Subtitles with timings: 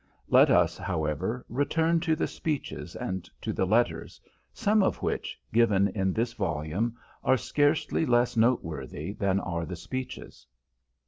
[0.29, 4.19] Let us, however, return to the speeches and to the letters,
[4.51, 10.47] some of which, given in this volume, are scarcely less noteworthy than are the speeches.